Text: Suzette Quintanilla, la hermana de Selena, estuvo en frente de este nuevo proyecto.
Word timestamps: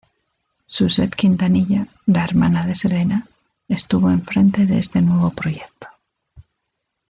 Suzette 0.65 1.15
Quintanilla, 1.15 1.85
la 2.07 2.23
hermana 2.23 2.65
de 2.65 2.73
Selena, 2.73 3.23
estuvo 3.67 4.09
en 4.09 4.23
frente 4.25 4.65
de 4.65 4.79
este 4.79 4.99
nuevo 4.99 5.29
proyecto. 5.29 5.89